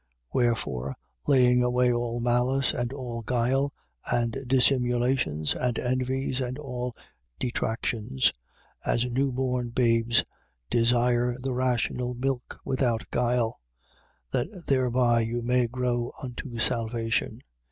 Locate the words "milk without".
12.15-13.05